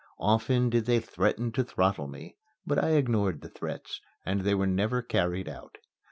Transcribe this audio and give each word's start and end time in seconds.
Often 0.17 0.71
did 0.71 0.87
they 0.87 0.99
threaten 0.99 1.51
to 1.51 1.63
throttle 1.63 2.07
me; 2.07 2.35
but 2.65 2.83
I 2.83 2.93
ignored 2.93 3.41
the 3.41 3.49
threats, 3.49 4.01
and 4.25 4.41
they 4.41 4.55
were 4.55 4.65
never 4.65 5.03
carried 5.03 5.47
out. 5.47 5.77